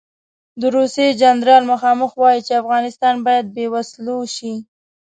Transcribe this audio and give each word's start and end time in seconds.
د 0.61 0.63
روسیې 0.77 1.07
جنرال 1.21 1.63
مخامخ 1.71 2.09
وایي 2.21 2.41
چې 2.47 2.53
افغانستان 2.61 3.15
باید 3.27 3.45
بې 3.55 3.65
وسلو 3.73 4.17
شي. 4.35 4.53